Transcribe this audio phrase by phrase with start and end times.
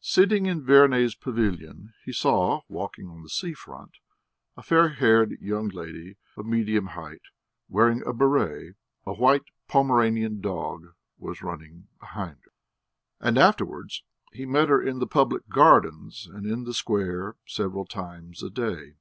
[0.00, 3.96] Sitting in Verney's pavilion, he saw, walking on the sea front,
[4.56, 7.22] a fair haired young lady of medium height,
[7.68, 12.52] wearing a béret; a white Pomeranian dog was running behind her.
[13.18, 18.44] And afterwards he met her in the public gardens and in the square several times
[18.44, 18.94] a day.